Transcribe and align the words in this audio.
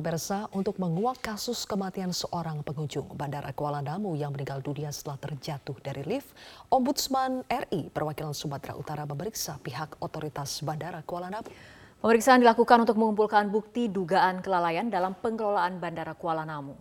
pemirsa, 0.00 0.48
untuk 0.56 0.80
menguak 0.80 1.20
kasus 1.20 1.68
kematian 1.68 2.08
seorang 2.08 2.64
pengunjung 2.64 3.04
Bandara 3.12 3.52
Kuala 3.52 3.84
Namu 3.84 4.16
yang 4.16 4.32
meninggal 4.32 4.64
dunia 4.64 4.88
setelah 4.88 5.20
terjatuh 5.20 5.76
dari 5.84 6.00
lift, 6.08 6.32
Ombudsman 6.72 7.44
RI 7.44 7.92
perwakilan 7.92 8.32
Sumatera 8.32 8.80
Utara 8.80 9.04
memeriksa 9.04 9.60
pihak 9.60 10.00
otoritas 10.00 10.64
Bandara 10.64 11.04
Kuala 11.04 11.28
Namu. 11.28 11.52
Pemeriksaan 12.00 12.40
dilakukan 12.40 12.88
untuk 12.88 12.96
mengumpulkan 12.96 13.52
bukti 13.52 13.92
dugaan 13.92 14.40
kelalaian 14.40 14.88
dalam 14.88 15.12
pengelolaan 15.20 15.76
Bandara 15.76 16.16
Kuala 16.16 16.48
Namu. 16.48 16.72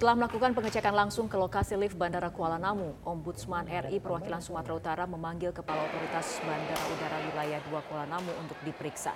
Setelah 0.00 0.16
melakukan 0.16 0.56
pengecekan 0.56 0.96
langsung 0.96 1.28
ke 1.28 1.36
lokasi 1.36 1.76
lift 1.76 1.92
Bandara 1.92 2.32
Kuala 2.32 2.56
Namu, 2.56 2.96
Ombudsman 3.04 3.68
RI 3.68 4.00
perwakilan 4.00 4.40
Sumatera 4.40 4.72
Utara 4.80 5.04
memanggil 5.04 5.52
Kepala 5.52 5.84
Otoritas 5.84 6.40
Bandara 6.40 6.84
Udara 6.88 7.20
Wilayah 7.28 7.60
2 7.68 7.84
Kuala 7.84 8.08
Namu 8.08 8.32
untuk 8.40 8.56
diperiksa. 8.64 9.12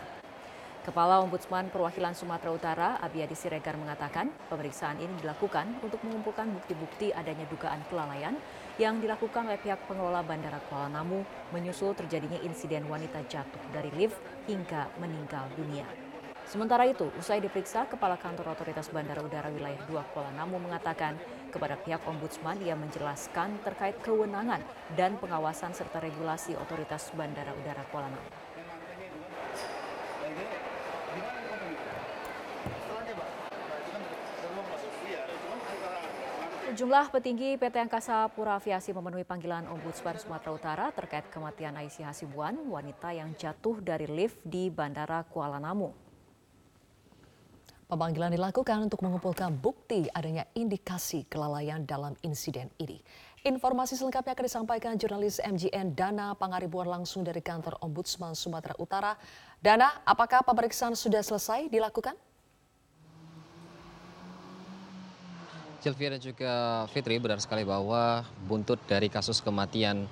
Kepala 0.84 1.24
Ombudsman 1.24 1.72
Perwakilan 1.72 2.12
Sumatera 2.12 2.52
Utara, 2.52 2.88
Abiyadi 3.00 3.32
Siregar 3.32 3.80
mengatakan, 3.80 4.28
pemeriksaan 4.52 5.00
ini 5.00 5.16
dilakukan 5.24 5.80
untuk 5.80 6.04
mengumpulkan 6.04 6.52
bukti-bukti 6.52 7.16
adanya 7.16 7.48
dugaan 7.48 7.80
kelalaian 7.88 8.36
yang 8.76 9.00
dilakukan 9.00 9.48
oleh 9.48 9.56
pihak 9.64 9.88
pengelola 9.88 10.20
Bandara 10.20 10.60
Kuala 10.68 10.92
Namu 10.92 11.24
menyusul 11.56 11.96
terjadinya 11.96 12.36
insiden 12.44 12.84
wanita 12.92 13.24
jatuh 13.24 13.72
dari 13.72 13.88
lift 13.96 14.20
hingga 14.44 14.92
meninggal 15.00 15.48
dunia. 15.56 16.03
Sementara 16.44 16.84
itu, 16.84 17.08
usai 17.16 17.40
diperiksa, 17.40 17.88
Kepala 17.88 18.20
Kantor 18.20 18.52
Otoritas 18.52 18.92
Bandara 18.92 19.24
Udara 19.24 19.48
Wilayah 19.48 19.80
2 19.88 20.12
Kuala 20.12 20.28
Namu 20.36 20.60
mengatakan 20.60 21.16
kepada 21.48 21.80
pihak 21.80 22.04
Ombudsman 22.04 22.60
ia 22.60 22.76
menjelaskan 22.76 23.64
terkait 23.64 23.96
kewenangan 24.04 24.60
dan 24.92 25.16
pengawasan 25.16 25.72
serta 25.72 26.04
regulasi 26.04 26.52
Otoritas 26.60 27.08
Bandara 27.16 27.56
Udara 27.56 27.80
Kuala 27.88 28.12
Namu. 28.12 28.28
Sejumlah 36.74 37.06
petinggi 37.08 37.54
PT 37.54 37.76
Angkasa 37.88 38.26
Pura 38.34 38.58
Aviasi 38.58 38.90
memenuhi 38.92 39.22
panggilan 39.22 39.64
Ombudsman 39.70 40.18
Sumatera 40.20 40.52
Utara 40.52 40.86
terkait 40.92 41.24
kematian 41.30 41.78
Aisyah 41.78 42.12
Hasibuan, 42.12 42.58
wanita 42.68 43.14
yang 43.14 43.32
jatuh 43.32 43.80
dari 43.80 44.10
lift 44.10 44.42
di 44.44 44.68
Bandara 44.68 45.22
Kuala 45.24 45.62
Namu. 45.62 46.03
Pemanggilan 47.84 48.32
dilakukan 48.32 48.88
untuk 48.88 49.04
mengumpulkan 49.04 49.52
bukti 49.60 50.08
adanya 50.16 50.48
indikasi 50.56 51.28
kelalaian 51.28 51.84
dalam 51.84 52.16
insiden 52.24 52.72
ini. 52.80 52.96
Informasi 53.44 54.00
selengkapnya 54.00 54.32
akan 54.32 54.46
disampaikan 54.48 54.92
jurnalis 54.96 55.36
MGN 55.44 55.92
Dana 55.92 56.32
Pangaribuan 56.32 56.88
langsung 56.88 57.20
dari 57.20 57.44
kantor 57.44 57.76
Ombudsman 57.84 58.32
Sumatera 58.32 58.72
Utara. 58.80 59.12
Dana, 59.60 60.00
apakah 60.08 60.40
pemeriksaan 60.40 60.96
sudah 60.96 61.20
selesai 61.20 61.68
dilakukan? 61.68 62.16
Sylvia 65.84 66.16
dan 66.16 66.22
juga 66.24 66.52
Fitri 66.88 67.20
benar 67.20 67.36
sekali 67.44 67.68
bahwa 67.68 68.24
buntut 68.48 68.80
dari 68.88 69.12
kasus 69.12 69.44
kematian 69.44 70.08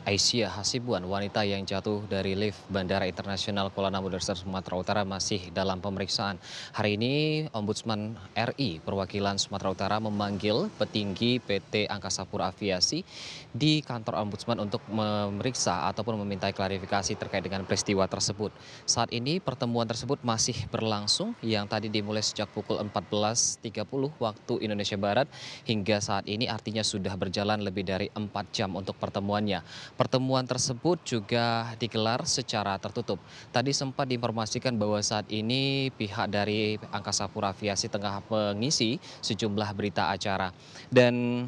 Aisyah 0.00 0.56
Hasibuan, 0.56 1.04
wanita 1.04 1.44
yang 1.44 1.60
jatuh 1.68 2.00
dari 2.08 2.32
lift 2.32 2.56
Bandara 2.72 3.04
Internasional 3.04 3.68
Kuala 3.68 3.92
Namu 3.92 4.08
Sumatera 4.16 4.80
Utara 4.80 5.02
masih 5.04 5.52
dalam 5.52 5.76
pemeriksaan. 5.84 6.40
Hari 6.72 6.96
ini 6.96 7.12
Ombudsman 7.52 8.16
RI 8.32 8.80
perwakilan 8.80 9.36
Sumatera 9.36 9.68
Utara 9.68 9.96
memanggil 10.00 10.72
petinggi 10.80 11.36
PT 11.44 11.84
Angkasa 11.92 12.24
Pura 12.24 12.48
Aviasi 12.48 13.04
di 13.52 13.84
kantor 13.84 14.24
Ombudsman 14.24 14.64
untuk 14.64 14.80
memeriksa 14.88 15.84
ataupun 15.92 16.16
meminta 16.24 16.48
klarifikasi 16.48 17.20
terkait 17.20 17.44
dengan 17.44 17.68
peristiwa 17.68 18.08
tersebut. 18.08 18.56
Saat 18.88 19.12
ini 19.12 19.36
pertemuan 19.36 19.84
tersebut 19.84 20.24
masih 20.24 20.56
berlangsung 20.72 21.36
yang 21.44 21.68
tadi 21.68 21.92
dimulai 21.92 22.24
sejak 22.24 22.48
pukul 22.48 22.80
14.30 22.80 23.84
waktu 24.16 24.54
Indonesia 24.64 24.96
Barat 24.96 25.28
hingga 25.68 26.00
saat 26.00 26.24
ini 26.24 26.48
artinya 26.48 26.80
sudah 26.80 27.12
berjalan 27.20 27.60
lebih 27.60 27.84
dari 27.84 28.08
4 28.08 28.32
jam 28.48 28.72
untuk 28.80 28.96
pertemuannya. 28.96 29.60
Pertemuan 29.98 30.46
tersebut 30.46 31.00
juga 31.06 31.70
digelar 31.76 32.24
secara 32.26 32.76
tertutup. 32.80 33.20
Tadi 33.50 33.70
sempat 33.70 34.08
diinformasikan 34.08 34.74
bahwa 34.74 34.98
saat 35.04 35.28
ini 35.30 35.92
pihak 35.94 36.30
dari 36.30 36.80
Angkasa 36.90 37.30
Pura 37.30 37.52
Aviasi 37.52 37.90
tengah 37.90 38.24
mengisi 38.26 38.96
sejumlah 39.20 39.70
berita 39.76 40.08
acara. 40.10 40.50
Dan 40.88 41.46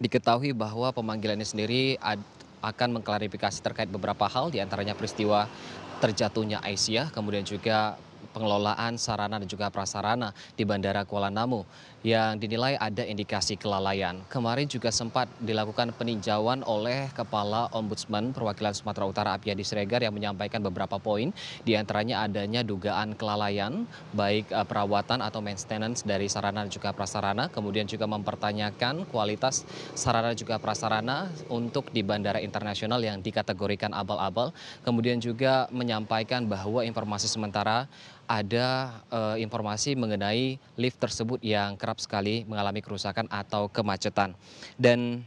diketahui 0.00 0.50
bahwa 0.56 0.90
pemanggilan 0.90 1.38
ini 1.38 1.46
sendiri 1.46 1.82
akan 2.64 2.88
mengklarifikasi 3.00 3.60
terkait 3.60 3.92
beberapa 3.92 4.26
hal 4.26 4.48
di 4.48 4.58
antaranya 4.58 4.96
peristiwa 4.96 5.46
terjatuhnya 6.02 6.60
Aisyah, 6.64 7.12
kemudian 7.12 7.46
juga 7.46 7.96
pengelolaan 8.34 8.98
sarana 8.98 9.38
dan 9.38 9.46
juga 9.46 9.70
prasarana 9.70 10.34
di 10.58 10.66
Bandara 10.66 11.06
Kuala 11.06 11.30
Namu 11.30 11.62
yang 12.04 12.36
dinilai 12.36 12.76
ada 12.76 13.00
indikasi 13.00 13.56
kelalaian. 13.56 14.20
Kemarin 14.28 14.68
juga 14.68 14.92
sempat 14.92 15.24
dilakukan 15.40 15.96
peninjauan 15.96 16.60
oleh 16.68 17.08
Kepala 17.16 17.72
Ombudsman 17.72 18.36
Perwakilan 18.36 18.76
Sumatera 18.76 19.08
Utara 19.08 19.30
Apiyadi 19.32 19.64
Sregar 19.64 20.04
yang 20.04 20.12
menyampaikan 20.12 20.60
beberapa 20.60 21.00
poin 21.00 21.32
di 21.64 21.72
antaranya 21.72 22.20
adanya 22.28 22.60
dugaan 22.60 23.16
kelalaian 23.16 23.88
baik 24.12 24.52
eh, 24.52 24.66
perawatan 24.68 25.24
atau 25.24 25.40
maintenance 25.40 26.04
dari 26.04 26.28
sarana 26.28 26.66
dan 26.66 26.72
juga 26.72 26.92
prasarana 26.92 27.48
kemudian 27.48 27.88
juga 27.88 28.04
mempertanyakan 28.04 29.08
kualitas 29.08 29.64
sarana 29.96 30.36
dan 30.36 30.38
juga 30.38 30.60
prasarana 30.60 31.32
untuk 31.48 31.88
di 31.88 32.04
Bandara 32.04 32.42
Internasional 32.44 33.00
yang 33.00 33.24
dikategorikan 33.24 33.96
abal-abal 33.96 34.52
kemudian 34.84 35.16
juga 35.22 35.70
menyampaikan 35.72 36.44
bahwa 36.44 36.84
informasi 36.84 37.32
sementara 37.32 37.88
ada 38.26 39.00
uh, 39.12 39.36
informasi 39.36 39.94
mengenai 39.94 40.56
lift 40.76 40.98
tersebut 40.98 41.40
yang 41.44 41.76
kerap 41.76 42.00
sekali 42.00 42.42
mengalami 42.48 42.80
kerusakan 42.80 43.28
atau 43.30 43.68
kemacetan. 43.68 44.32
Dan 44.80 45.24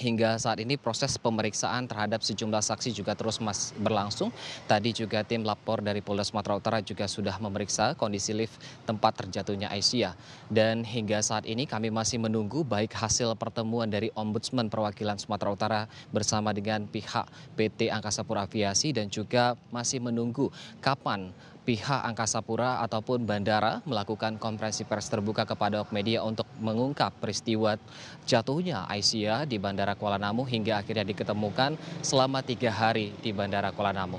hingga 0.00 0.40
saat 0.40 0.56
ini 0.64 0.80
proses 0.80 1.20
pemeriksaan 1.20 1.84
terhadap 1.84 2.24
sejumlah 2.24 2.64
saksi 2.64 2.96
juga 2.96 3.12
terus 3.12 3.36
mas 3.38 3.76
berlangsung. 3.76 4.32
Tadi 4.64 4.96
juga 4.96 5.20
tim 5.20 5.44
lapor 5.44 5.84
dari 5.84 6.00
Polda 6.00 6.24
Sumatera 6.24 6.56
Utara 6.56 6.78
juga 6.80 7.04
sudah 7.04 7.36
memeriksa 7.36 7.92
kondisi 7.92 8.32
lift 8.32 8.56
tempat 8.88 9.20
terjatuhnya 9.20 9.68
Aisyah. 9.68 10.16
Dan 10.48 10.82
hingga 10.88 11.20
saat 11.20 11.44
ini 11.44 11.68
kami 11.68 11.92
masih 11.92 12.16
menunggu 12.16 12.64
baik 12.64 12.96
hasil 12.96 13.36
pertemuan 13.36 13.92
dari 13.92 14.08
Ombudsman 14.16 14.72
Perwakilan 14.72 15.20
Sumatera 15.20 15.52
Utara 15.52 15.80
bersama 16.10 16.56
dengan 16.56 16.88
pihak 16.88 17.28
PT 17.54 17.92
Angkasa 17.92 18.24
Pura 18.24 18.48
Aviasi 18.48 18.96
dan 18.96 19.12
juga 19.12 19.54
masih 19.68 20.00
menunggu 20.00 20.48
kapan 20.80 21.30
pihak 21.70 22.02
Angkasa 22.02 22.42
Pura 22.42 22.82
ataupun 22.82 23.22
bandara 23.22 23.78
melakukan 23.86 24.42
konferensi 24.42 24.82
pers 24.82 25.06
terbuka 25.06 25.46
kepada 25.46 25.86
media 25.94 26.18
untuk 26.26 26.42
mengungkap 26.58 27.14
peristiwa 27.22 27.78
jatuhnya 28.26 28.90
Aisyah 28.90 29.46
di 29.46 29.54
Bandara 29.62 29.94
Kuala 29.94 30.18
Namu 30.18 30.42
hingga 30.42 30.82
akhirnya 30.82 31.06
diketemukan 31.06 31.78
selama 32.02 32.42
tiga 32.42 32.74
hari 32.74 33.14
di 33.22 33.30
Bandara 33.30 33.70
Kuala 33.70 33.94
Namu. 33.94 34.18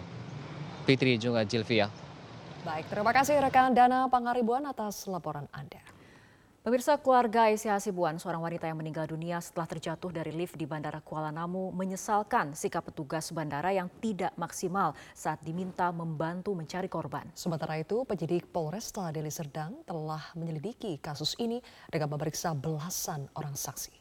Fitri 0.88 1.20
juga 1.20 1.44
Jilvia. 1.44 1.92
Baik, 2.64 2.88
terima 2.88 3.12
kasih 3.12 3.36
rekan 3.44 3.76
Dana 3.76 4.08
Pangaribuan 4.08 4.64
atas 4.64 5.04
laporan 5.12 5.44
Anda. 5.52 5.91
Pemirsa 6.62 6.94
keluarga 7.02 7.50
Aisyah 7.50 7.82
Hasibuan, 7.82 8.22
seorang 8.22 8.38
wanita 8.38 8.70
yang 8.70 8.78
meninggal 8.78 9.10
dunia 9.10 9.42
setelah 9.42 9.66
terjatuh 9.66 10.14
dari 10.14 10.30
lift 10.30 10.54
di 10.54 10.70
Bandara 10.70 11.02
Kuala 11.02 11.34
Namu, 11.34 11.74
menyesalkan 11.74 12.54
sikap 12.54 12.86
petugas 12.86 13.34
bandara 13.34 13.74
yang 13.74 13.90
tidak 13.98 14.30
maksimal 14.38 14.94
saat 15.18 15.42
diminta 15.42 15.90
membantu 15.90 16.54
mencari 16.54 16.86
korban. 16.86 17.26
Sementara 17.34 17.82
itu, 17.82 18.06
penyidik 18.06 18.54
Polresta 18.54 19.10
Deli 19.10 19.34
Serdang 19.34 19.82
telah 19.90 20.22
menyelidiki 20.38 21.02
kasus 21.02 21.34
ini 21.42 21.66
dengan 21.90 22.14
memeriksa 22.14 22.54
belasan 22.54 23.26
orang 23.34 23.58
saksi. 23.58 24.01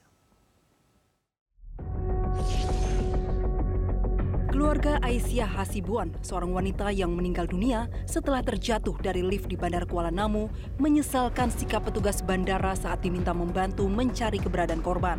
Keluarga 4.61 5.01
Aisyah 5.01 5.57
Hasibuan, 5.57 6.13
seorang 6.21 6.53
wanita 6.53 6.93
yang 6.93 7.17
meninggal 7.17 7.49
dunia 7.49 7.89
setelah 8.05 8.45
terjatuh 8.45 8.93
dari 9.01 9.25
lift 9.25 9.49
di 9.49 9.57
Bandara 9.57 9.89
Kuala 9.89 10.13
Namu, 10.13 10.53
menyesalkan 10.77 11.49
sikap 11.49 11.89
petugas 11.89 12.21
bandara 12.21 12.77
saat 12.77 13.01
diminta 13.01 13.33
membantu 13.33 13.89
mencari 13.89 14.37
keberadaan 14.37 14.85
korban. 14.85 15.17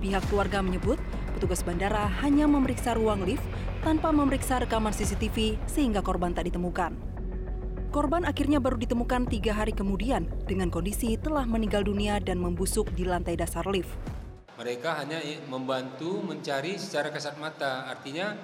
Pihak 0.00 0.24
keluarga 0.32 0.64
menyebut 0.64 0.96
petugas 1.36 1.60
bandara 1.60 2.08
hanya 2.24 2.48
memeriksa 2.48 2.96
ruang 2.96 3.28
lift 3.28 3.44
tanpa 3.84 4.08
memeriksa 4.16 4.56
rekaman 4.56 4.96
CCTV 4.96 5.60
sehingga 5.68 6.00
korban 6.00 6.32
tak 6.32 6.48
ditemukan. 6.48 6.96
Korban 7.92 8.24
akhirnya 8.24 8.64
baru 8.64 8.80
ditemukan 8.80 9.28
tiga 9.28 9.60
hari 9.60 9.76
kemudian 9.76 10.24
dengan 10.48 10.72
kondisi 10.72 11.20
telah 11.20 11.44
meninggal 11.44 11.84
dunia 11.84 12.16
dan 12.16 12.40
membusuk 12.40 12.88
di 12.96 13.04
lantai 13.04 13.36
dasar 13.36 13.68
lift. 13.68 13.92
Mereka 14.54 15.02
hanya 15.02 15.18
membantu 15.50 16.22
mencari 16.22 16.78
secara 16.78 17.10
kasat 17.10 17.34
mata, 17.42 17.90
artinya 17.90 18.38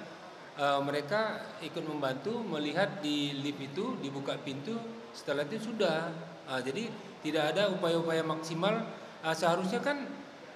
uh, 0.59 0.83
mereka 0.83 1.39
ikut 1.63 1.79
membantu 1.87 2.43
melihat 2.43 2.99
di 2.99 3.31
lift 3.39 3.63
itu 3.63 3.95
dibuka 4.03 4.35
pintu, 4.43 4.75
setelah 5.15 5.47
itu 5.47 5.71
sudah. 5.71 6.11
Uh, 6.51 6.59
jadi 6.59 6.91
tidak 7.23 7.55
ada 7.55 7.71
upaya-upaya 7.71 8.27
maksimal. 8.27 8.83
Uh, 9.23 9.31
seharusnya 9.31 9.79
kan 9.79 10.03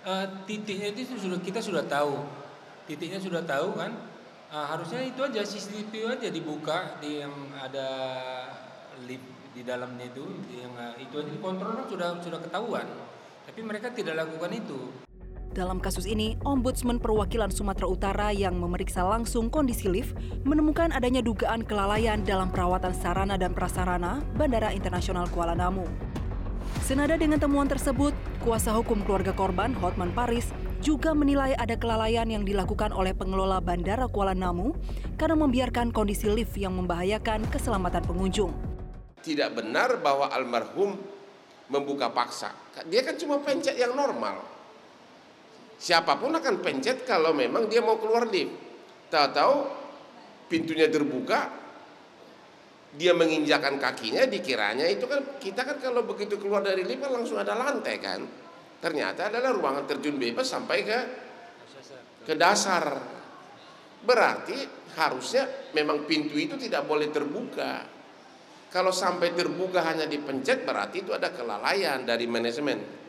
uh, 0.03 0.27
titiknya 0.43 0.91
itu 0.91 1.15
sudah 1.15 1.39
kita 1.39 1.63
sudah 1.63 1.87
tahu, 1.87 2.19
titiknya 2.87 3.23
sudah 3.23 3.39
tahu 3.47 3.79
kan. 3.79 3.95
uh, 4.51 4.65
harusnya 4.75 5.01
itu 5.07 5.19
aja 5.23 5.41
CCTV 5.41 6.19
aja 6.19 6.27
dibuka 6.29 6.99
di 6.99 7.23
yang 7.23 7.33
ada 7.57 7.87
lift 9.07 9.35
di 9.55 9.63
dalamnya 9.63 10.11
itu 10.11 10.23
yang 10.51 10.75
itu 10.99 11.15
aja 11.15 11.31
kontrolnya 11.39 11.87
sudah 11.87 12.19
sudah 12.19 12.39
ketahuan 12.43 12.83
tapi 13.47 13.63
mereka 13.63 13.87
tidak 13.95 14.19
lakukan 14.19 14.51
itu 14.51 15.04
dalam 15.55 15.79
kasus 15.79 16.03
ini, 16.03 16.35
Ombudsman 16.43 16.99
Perwakilan 16.99 17.47
Sumatera 17.47 17.87
Utara 17.87 18.27
yang 18.35 18.59
memeriksa 18.59 19.07
langsung 19.07 19.47
kondisi 19.47 19.87
lift 19.87 20.11
menemukan 20.43 20.91
adanya 20.91 21.23
dugaan 21.23 21.63
kelalaian 21.63 22.19
dalam 22.27 22.51
perawatan 22.51 22.91
sarana 22.91 23.39
dan 23.39 23.55
prasarana 23.55 24.19
Bandara 24.35 24.75
Internasional 24.75 25.31
Kuala 25.31 25.55
Namu. 25.55 25.87
Senada 26.83 27.15
dengan 27.15 27.39
temuan 27.39 27.71
tersebut, 27.71 28.11
kuasa 28.43 28.75
hukum 28.75 28.99
keluarga 29.07 29.31
korban, 29.31 29.71
Hotman 29.79 30.11
Paris, 30.11 30.51
juga 30.83 31.15
menilai 31.15 31.55
ada 31.55 31.79
kelalaian 31.79 32.27
yang 32.27 32.43
dilakukan 32.43 32.91
oleh 32.91 33.15
pengelola 33.15 33.63
Bandara 33.63 34.11
Kuala 34.11 34.35
Namu 34.35 34.75
karena 35.15 35.39
membiarkan 35.39 35.95
kondisi 35.95 36.27
lift 36.27 36.59
yang 36.59 36.75
membahayakan 36.75 37.47
keselamatan 37.47 38.03
pengunjung. 38.03 38.51
Tidak 39.23 39.55
benar 39.55 40.03
bahwa 40.03 40.29
almarhum 40.29 40.99
membuka 41.71 42.11
paksa. 42.13 42.53
Dia 42.91 43.01
kan 43.01 43.17
cuma 43.17 43.41
pencet 43.41 43.73
yang 43.79 43.97
normal 43.97 44.54
Siapa 45.85 46.17
pun 46.17 46.33
akan 46.33 46.65
pencet 46.65 47.05
kalau 47.05 47.29
memang 47.29 47.69
dia 47.69 47.77
mau 47.77 48.01
keluar 48.01 48.25
lift. 48.25 48.49
Tahu-tahu 49.13 49.55
pintunya 50.49 50.89
terbuka, 50.89 51.45
dia 52.97 53.13
menginjakan 53.13 53.77
kakinya 53.77 54.25
dikiranya 54.25 54.89
itu 54.89 55.05
kan 55.05 55.37
kita 55.37 55.61
kan 55.61 55.77
kalau 55.77 56.01
begitu 56.01 56.41
keluar 56.41 56.65
dari 56.65 56.81
lift 56.81 57.05
kan 57.05 57.13
langsung 57.13 57.37
ada 57.37 57.53
lantai 57.53 58.01
kan. 58.01 58.25
Ternyata 58.81 59.29
adalah 59.29 59.53
ruangan 59.53 59.85
terjun 59.85 60.17
bebas 60.17 60.49
sampai 60.49 60.77
ke 60.81 60.99
ke 62.25 62.33
dasar. 62.33 62.85
Berarti 64.01 64.57
harusnya 64.97 65.69
memang 65.77 66.09
pintu 66.09 66.33
itu 66.33 66.57
tidak 66.57 66.89
boleh 66.89 67.13
terbuka. 67.13 67.85
Kalau 68.73 68.89
sampai 68.89 69.37
terbuka 69.37 69.85
hanya 69.85 70.09
dipencet 70.09 70.65
berarti 70.65 71.05
itu 71.05 71.13
ada 71.13 71.29
kelalaian 71.29 72.01
dari 72.09 72.25
manajemen. 72.25 73.04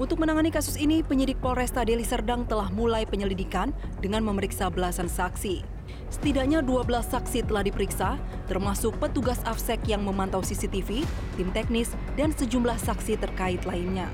Untuk 0.00 0.24
menangani 0.24 0.48
kasus 0.48 0.80
ini, 0.80 1.04
penyidik 1.04 1.36
Polresta 1.44 1.84
Deli 1.84 2.00
Serdang 2.00 2.48
telah 2.48 2.72
mulai 2.72 3.04
penyelidikan 3.04 3.76
dengan 4.00 4.24
memeriksa 4.24 4.72
belasan 4.72 5.04
saksi. 5.04 5.60
Setidaknya 6.08 6.64
12 6.64 7.12
saksi 7.12 7.44
telah 7.44 7.60
diperiksa, 7.60 8.16
termasuk 8.48 8.96
petugas 8.96 9.44
AFSEK 9.44 9.92
yang 9.92 10.00
memantau 10.00 10.40
CCTV, 10.40 11.04
tim 11.36 11.52
teknis, 11.52 11.92
dan 12.16 12.32
sejumlah 12.32 12.80
saksi 12.80 13.20
terkait 13.20 13.60
lainnya. 13.68 14.08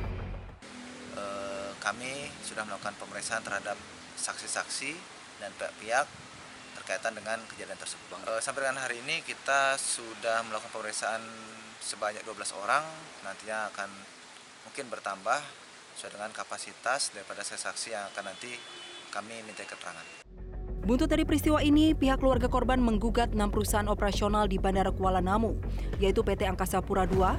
Eh, 1.15 1.71
kami 1.79 2.27
sudah 2.43 2.67
melakukan 2.67 2.99
pemeriksaan 2.99 3.47
terhadap 3.47 3.79
saksi-saksi 4.19 4.99
dan 5.39 5.55
pihak-pihak 5.63 6.07
terkaitan 6.83 7.15
dengan 7.15 7.39
kejadian 7.55 7.79
tersebut. 7.79 8.19
Eh, 8.27 8.43
sampai 8.43 8.67
dengan 8.67 8.83
hari 8.83 8.99
ini 8.99 9.23
kita 9.23 9.79
sudah 9.79 10.43
melakukan 10.43 10.75
pemeriksaan 10.75 11.23
sebanyak 11.79 12.27
12 12.27 12.51
orang, 12.59 12.83
nantinya 13.23 13.71
akan 13.71 13.91
mungkin 14.67 14.91
bertambah 14.91 15.68
sesuai 15.99 16.15
dengan 16.15 16.31
kapasitas 16.31 17.11
daripada 17.11 17.43
saksi 17.43 17.91
yang 17.91 18.07
akan 18.15 18.31
nanti 18.31 18.55
kami 19.11 19.43
minta 19.43 19.67
keterangan. 19.67 20.07
Buntut 20.87 21.11
dari 21.11 21.27
peristiwa 21.27 21.59
ini, 21.59 21.91
pihak 21.91 22.23
keluarga 22.23 22.47
korban 22.47 22.79
menggugat 22.79 23.35
enam 23.35 23.51
perusahaan 23.51 23.91
operasional 23.91 24.47
di 24.47 24.63
Bandara 24.63 24.95
Kuala 24.95 25.19
Namu, 25.19 25.59
yaitu 25.99 26.23
PT 26.23 26.47
Angkasa 26.47 26.79
Pura 26.87 27.03
II, 27.11 27.35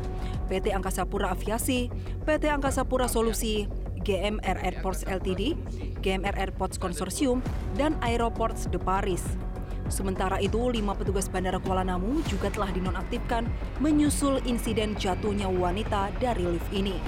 PT 0.51 0.75
Angkasa 0.75 1.07
Pura 1.07 1.31
Aviasi, 1.31 1.87
PT 2.27 2.51
Angkasa 2.51 2.83
Pura 2.83 3.07
Solusi, 3.07 3.63
GMR 4.03 4.59
Airports 4.59 5.07
Ltd, 5.07 5.55
GMR 6.03 6.35
Airports 6.35 6.75
Consortium, 6.75 7.39
dan 7.79 7.95
Aeroports 8.03 8.67
de 8.67 8.75
Paris. 8.75 9.23
Sementara 9.87 10.37
itu, 10.43 10.67
lima 10.67 10.93
petugas 10.99 11.31
Bandara 11.31 11.63
Kuala 11.63 11.87
Namu 11.87 12.21
juga 12.27 12.51
telah 12.51 12.69
dinonaktifkan 12.75 13.47
menyusul 13.79 14.43
insiden 14.43 14.99
jatuhnya 14.99 15.47
wanita 15.47 16.11
dari 16.19 16.43
lift 16.43 16.69
ini. 16.75 16.99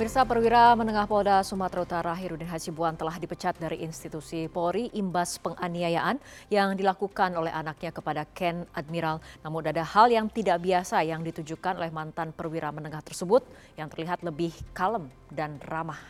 Pemirsa 0.00 0.24
perwira 0.24 0.72
menengah 0.80 1.04
Polda 1.04 1.44
Sumatera 1.44 1.84
Utara 1.84 2.16
Hirudin 2.16 2.48
Hasibuan 2.48 2.96
telah 2.96 3.20
dipecat 3.20 3.52
dari 3.60 3.84
institusi 3.84 4.48
Polri 4.48 4.88
imbas 4.96 5.36
penganiayaan 5.36 6.16
yang 6.48 6.72
dilakukan 6.72 7.36
oleh 7.36 7.52
anaknya 7.52 7.92
kepada 7.92 8.24
Ken 8.32 8.64
Admiral. 8.72 9.20
Namun 9.44 9.60
ada 9.60 9.84
hal 9.84 10.08
yang 10.08 10.32
tidak 10.32 10.64
biasa 10.64 11.04
yang 11.04 11.20
ditujukan 11.20 11.76
oleh 11.76 11.92
mantan 11.92 12.32
perwira 12.32 12.72
menengah 12.72 13.04
tersebut 13.04 13.44
yang 13.76 13.92
terlihat 13.92 14.24
lebih 14.24 14.56
kalem 14.72 15.12
dan 15.28 15.60
ramah. 15.68 16.00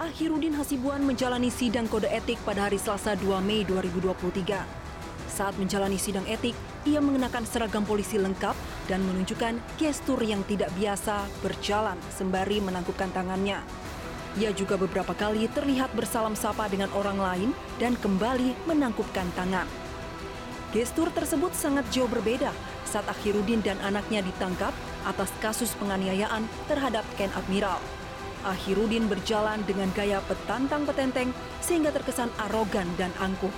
Akhirudin 0.00 0.56
Hasibuan 0.56 1.04
menjalani 1.04 1.52
sidang 1.52 1.84
kode 1.84 2.08
etik 2.08 2.40
pada 2.40 2.64
hari 2.64 2.80
Selasa 2.80 3.12
2 3.20 3.36
Mei 3.44 3.68
2023. 3.68 4.56
Saat 5.28 5.60
menjalani 5.60 6.00
sidang 6.00 6.24
etik, 6.24 6.56
ia 6.88 7.04
mengenakan 7.04 7.44
seragam 7.44 7.84
polisi 7.84 8.16
lengkap 8.16 8.56
dan 8.88 9.04
menunjukkan 9.04 9.60
gestur 9.76 10.16
yang 10.24 10.40
tidak 10.48 10.72
biasa 10.80 11.28
berjalan 11.44 12.00
sembari 12.16 12.64
menangkupkan 12.64 13.12
tangannya. 13.12 13.60
Ia 14.40 14.56
juga 14.56 14.80
beberapa 14.80 15.12
kali 15.12 15.44
terlihat 15.52 15.92
bersalam 15.92 16.32
sapa 16.32 16.64
dengan 16.72 16.88
orang 16.96 17.20
lain 17.20 17.50
dan 17.76 17.92
kembali 18.00 18.56
menangkupkan 18.64 19.28
tangan. 19.36 19.68
Gestur 20.72 21.12
tersebut 21.12 21.52
sangat 21.52 21.84
jauh 21.92 22.08
berbeda 22.08 22.56
saat 22.88 23.04
Akhirudin 23.04 23.60
dan 23.60 23.76
anaknya 23.84 24.24
ditangkap 24.24 24.72
atas 25.04 25.28
kasus 25.44 25.76
penganiayaan 25.76 26.48
terhadap 26.72 27.04
Ken 27.20 27.28
Admiral. 27.36 27.99
Ahirudin 28.44 29.06
berjalan 29.06 29.60
dengan 29.68 29.92
gaya 29.92 30.22
petantang 30.24 30.88
petenteng 30.88 31.34
sehingga 31.60 31.92
terkesan 31.92 32.32
arogan 32.48 32.88
dan 32.96 33.12
angkuh. 33.20 33.52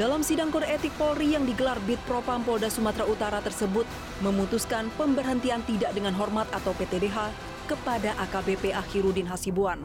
Dalam 0.00 0.24
sidang 0.24 0.48
kode 0.48 0.64
etik 0.64 0.96
Polri 0.96 1.36
yang 1.36 1.44
digelar 1.44 1.76
Bid 1.84 2.00
Propam 2.08 2.40
Polda 2.40 2.72
Sumatera 2.72 3.04
Utara 3.04 3.44
tersebut 3.44 3.84
memutuskan 4.24 4.88
pemberhentian 4.96 5.60
tidak 5.68 5.92
dengan 5.92 6.16
hormat 6.16 6.48
atau 6.56 6.72
PTDH 6.72 7.28
kepada 7.68 8.16
AKBP 8.16 8.72
Ahirudin 8.72 9.28
Hasibuan. 9.28 9.84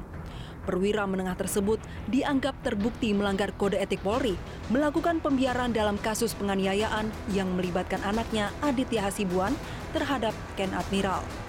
Perwira 0.66 1.06
menengah 1.06 1.38
tersebut 1.38 1.78
dianggap 2.10 2.58
terbukti 2.66 3.14
melanggar 3.14 3.54
kode 3.54 3.78
etik 3.78 4.02
Polri, 4.02 4.34
melakukan 4.74 5.22
pembiaran 5.22 5.70
dalam 5.76 6.00
kasus 6.02 6.34
penganiayaan 6.34 7.14
yang 7.36 7.54
melibatkan 7.54 8.02
anaknya 8.02 8.50
Aditya 8.66 9.06
Hasibuan 9.12 9.54
terhadap 9.94 10.34
Ken 10.58 10.74
Admiral. 10.74 11.45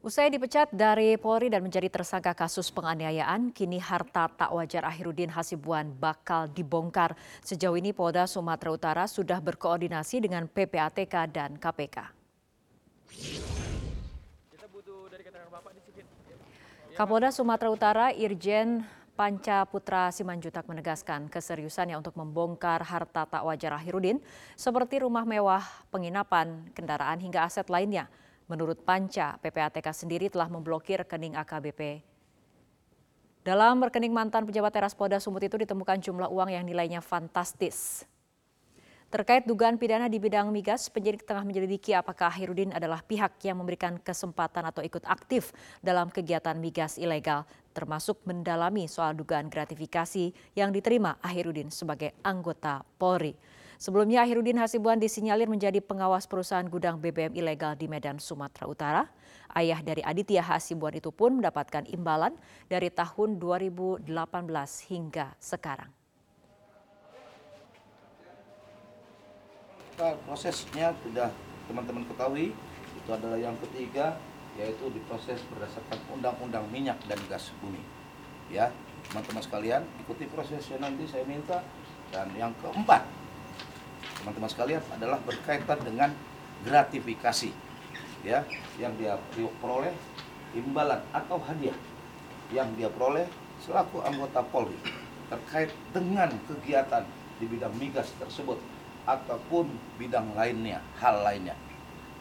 Usai 0.00 0.32
dipecat 0.32 0.72
dari 0.72 1.20
Polri 1.20 1.52
dan 1.52 1.60
menjadi 1.60 1.92
tersangka 1.92 2.32
kasus 2.32 2.72
penganiayaan, 2.72 3.52
kini 3.52 3.76
harta 3.76 4.32
tak 4.32 4.48
wajar 4.48 4.88
Akhirudin 4.88 5.28
Hasibuan 5.28 5.92
bakal 5.92 6.48
dibongkar. 6.48 7.12
Sejauh 7.44 7.76
ini 7.76 7.92
Polda 7.92 8.24
Sumatera 8.24 8.72
Utara 8.72 9.04
sudah 9.04 9.36
berkoordinasi 9.44 10.24
dengan 10.24 10.48
PPATK 10.48 11.28
dan 11.28 11.60
KPK. 11.60 12.16
Kapolda 16.96 17.28
Sumatera 17.28 17.68
Utara 17.68 18.06
Irjen 18.16 18.80
Panca 19.12 19.68
Putra 19.68 20.08
Simanjutak 20.08 20.64
menegaskan 20.64 21.28
keseriusannya 21.28 22.00
untuk 22.00 22.16
membongkar 22.16 22.80
harta 22.88 23.28
tak 23.28 23.44
wajar 23.44 23.76
Akhirudin 23.76 24.16
seperti 24.56 25.04
rumah 25.04 25.28
mewah, 25.28 25.60
penginapan, 25.92 26.72
kendaraan 26.72 27.20
hingga 27.20 27.44
aset 27.44 27.68
lainnya. 27.68 28.08
Menurut 28.50 28.82
Panca, 28.82 29.38
PPATK 29.38 29.94
sendiri 29.94 30.26
telah 30.26 30.50
memblokir 30.50 31.06
rekening 31.06 31.38
AKBP. 31.38 32.02
Dalam 33.46 33.78
rekening 33.78 34.10
mantan 34.10 34.42
pejabat 34.42 34.74
teras 34.74 34.90
Polda 34.90 35.22
Sumut 35.22 35.46
itu 35.46 35.54
ditemukan 35.54 36.02
jumlah 36.02 36.26
uang 36.26 36.50
yang 36.50 36.66
nilainya 36.66 36.98
fantastis. 36.98 38.02
Terkait 39.06 39.46
dugaan 39.46 39.78
pidana 39.78 40.10
di 40.10 40.18
bidang 40.18 40.50
migas, 40.50 40.90
penyidik 40.90 41.22
tengah 41.26 41.46
menyelidiki 41.46 41.94
apakah 41.94 42.30
Hirudin 42.30 42.74
adalah 42.74 43.02
pihak 43.06 43.38
yang 43.46 43.58
memberikan 43.58 44.02
kesempatan 44.02 44.66
atau 44.66 44.82
ikut 44.82 45.06
aktif 45.06 45.54
dalam 45.78 46.10
kegiatan 46.10 46.54
migas 46.58 46.98
ilegal, 46.98 47.46
termasuk 47.70 48.18
mendalami 48.26 48.90
soal 48.90 49.14
dugaan 49.14 49.46
gratifikasi 49.46 50.34
yang 50.58 50.74
diterima 50.74 51.18
Ahirudin 51.22 51.70
sebagai 51.70 52.18
anggota 52.26 52.82
Polri. 52.98 53.34
Sebelumnya 53.80 54.20
Ahirudin 54.28 54.60
Hasibuan 54.60 55.00
disinyalir 55.00 55.48
menjadi 55.48 55.80
pengawas 55.80 56.28
perusahaan 56.28 56.68
gudang 56.68 57.00
BBM 57.00 57.32
ilegal 57.32 57.72
di 57.80 57.88
Medan, 57.88 58.20
Sumatera 58.20 58.68
Utara. 58.68 59.02
Ayah 59.56 59.80
dari 59.80 60.04
Aditya 60.04 60.44
Hasibuan 60.44 60.92
itu 61.00 61.08
pun 61.08 61.40
mendapatkan 61.40 61.88
imbalan 61.88 62.36
dari 62.68 62.92
tahun 62.92 63.40
2018 63.40 64.04
hingga 64.84 65.32
sekarang. 65.40 65.88
prosesnya 70.28 70.96
sudah 71.04 71.28
teman-teman 71.68 72.04
ketahui 72.08 72.56
itu 72.96 73.10
adalah 73.12 73.36
yang 73.36 73.52
ketiga 73.68 74.16
yaitu 74.56 74.88
diproses 74.92 75.40
berdasarkan 75.52 76.00
undang-undang 76.16 76.64
minyak 76.72 76.96
dan 77.04 77.20
gas 77.28 77.52
bumi 77.60 77.84
ya 78.48 78.72
teman-teman 79.12 79.44
sekalian 79.44 79.84
ikuti 80.00 80.24
prosesnya 80.32 80.80
nanti 80.80 81.04
saya 81.04 81.28
minta 81.28 81.60
dan 82.16 82.32
yang 82.32 82.56
keempat 82.64 83.04
teman-teman 84.20 84.50
sekalian 84.52 84.82
adalah 84.92 85.18
berkaitan 85.24 85.78
dengan 85.80 86.10
gratifikasi 86.64 87.50
ya 88.20 88.44
yang 88.76 88.92
dia 89.00 89.16
peroleh 89.64 89.96
imbalan 90.52 91.00
atau 91.10 91.40
hadiah 91.40 91.76
yang 92.52 92.68
dia 92.76 92.92
peroleh 92.92 93.24
selaku 93.64 94.04
anggota 94.04 94.44
Polri 94.44 94.76
terkait 95.30 95.70
dengan 95.94 96.28
kegiatan 96.50 97.06
di 97.38 97.46
bidang 97.46 97.72
migas 97.78 98.10
tersebut 98.18 98.58
ataupun 99.08 99.70
bidang 99.96 100.36
lainnya, 100.36 100.82
hal 101.00 101.24
lainnya. 101.24 101.56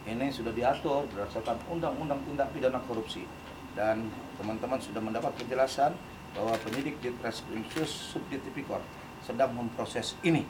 Ini 0.08 0.32
sudah 0.32 0.56
diatur 0.56 1.06
berdasarkan 1.12 1.60
Undang-Undang 1.68 2.24
Tindak 2.24 2.50
Pidana 2.56 2.80
Korupsi 2.88 3.28
dan 3.76 4.08
teman-teman 4.40 4.80
sudah 4.80 5.04
mendapat 5.04 5.36
penjelasan 5.36 5.92
bahwa 6.34 6.56
penyidik 6.64 6.98
di 7.04 7.12
Treskrim 7.20 7.66
Sus 7.74 8.16
Subdit 8.16 8.40
Tipikor 8.46 8.80
sedang 9.26 9.52
memproses 9.54 10.16
ini. 10.24 10.48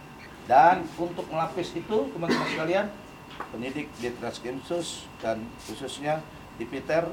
Dan 0.50 0.82
untuk 0.98 1.30
melapis 1.30 1.78
itu, 1.78 2.10
teman-teman 2.10 2.50
sekalian, 2.50 2.90
penyidik 3.54 3.86
di 4.02 4.10
Treskrim 4.18 4.58
Sus 4.66 5.06
dan 5.22 5.46
khususnya 5.70 6.26
di 6.58 6.66
Peter 6.66 7.06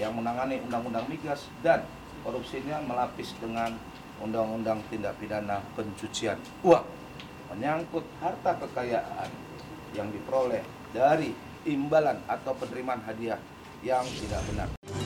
yang 0.00 0.16
menangani 0.16 0.64
Undang-Undang 0.64 1.04
Migas 1.12 1.44
dan 1.60 1.84
korupsinya 2.24 2.80
melapis 2.80 3.36
dengan 3.36 3.76
Undang-Undang 4.24 4.80
Tindak 4.88 5.20
Pidana 5.20 5.60
Pencucian 5.76 6.40
Uang 6.64 6.88
menyangkut 7.52 8.06
harta 8.22 8.56
kekayaan 8.62 9.28
yang 9.92 10.08
diperoleh 10.14 10.62
dari 10.94 11.34
imbalan 11.66 12.16
atau 12.30 12.54
penerimaan 12.54 13.02
hadiah 13.04 13.42
yang 13.82 14.06
tidak 14.06 14.40
benar. 14.46 14.99